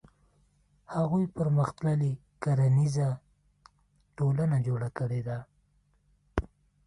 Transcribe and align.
هغوی 0.95 1.23
پرمختللې 1.37 2.11
کرنیزه 2.43 3.09
ټولنه 4.17 4.57
جوړه 4.67 4.89
کړې 4.97 5.21
ده. 5.27 5.37